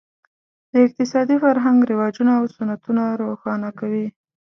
د 0.71 0.73
اقتصادي 0.85 1.35
فرهنګ 1.43 1.79
رواجونه 1.91 2.31
او 2.39 2.45
سنتونه 2.55 3.03
روښانه 3.21 3.69
کوي. 3.79 4.07